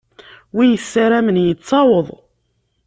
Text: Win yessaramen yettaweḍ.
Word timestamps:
Win 0.55 0.71
yessaramen 0.75 1.37
yettaweḍ. 1.43 2.07